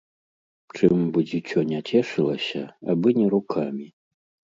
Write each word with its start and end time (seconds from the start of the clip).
Чым 0.77 1.01
бы 1.17 1.21
дзіцё 1.31 1.59
не 1.71 1.81
цешылася, 1.89 2.61
абы 2.95 3.09
не 3.19 3.27
рукамі. 3.35 3.87